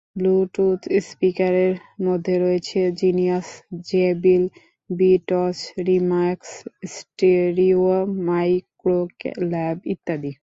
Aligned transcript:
Bluetooth 0.15 0.81
স্পিকারের 1.07 1.73
মধ্যে 2.03 2.35
রয়েছে 2.37 2.79
Genius, 3.01 3.47
JBL, 3.89 4.43
Beats, 4.89 5.57
Remax, 5.87 6.49
stereo, 6.93 7.95
Microlab 8.27 9.77
ইত্যাদি। 9.93 10.31